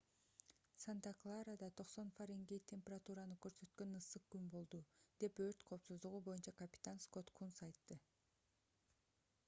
[0.83, 4.79] санта-кларада 90 фаренгейт температураны көрсөткөн ысык күн болду-
[5.25, 7.99] деп өрт коопсуздугу боюнча капитан скотт кунс айтты